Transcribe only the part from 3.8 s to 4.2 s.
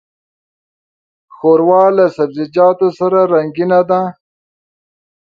ده.